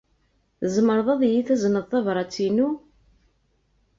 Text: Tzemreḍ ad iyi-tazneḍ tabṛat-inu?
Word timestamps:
Tzemreḍ 0.61 1.07
ad 1.13 1.21
iyi-tazneḍ 1.27 1.85
tabṛat-inu? 1.87 2.69